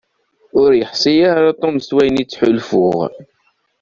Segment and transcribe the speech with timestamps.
[0.61, 2.99] Ur yeḥsi ara Tom s wayen i ttḥulfuɣ.